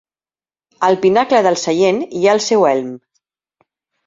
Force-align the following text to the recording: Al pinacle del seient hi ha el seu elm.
Al 0.87 0.97
pinacle 1.03 1.41
del 1.49 1.57
seient 1.65 2.01
hi 2.21 2.23
ha 2.25 2.33
el 2.39 2.43
seu 2.47 2.67
elm. 2.71 2.89